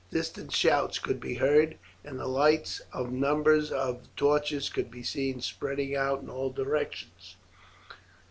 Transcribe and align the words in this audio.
Distant 0.09 0.51
shouts 0.51 0.97
could 0.97 1.19
be 1.19 1.35
heard, 1.35 1.77
and 2.03 2.19
the 2.19 2.25
lights 2.25 2.81
of 2.91 3.11
numbers 3.11 3.71
of 3.71 4.03
torches 4.15 4.67
could 4.67 4.89
be 4.89 5.03
seen 5.03 5.41
spreading 5.41 5.95
out 5.95 6.21
in 6.23 6.29
all 6.31 6.49
directions. 6.49 7.35